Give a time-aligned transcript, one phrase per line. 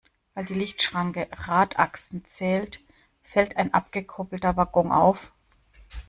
[0.33, 2.79] Weil die Lichtschranke Radachsen zählt,
[3.21, 5.31] fällt ein abgekoppelter Waggon auf.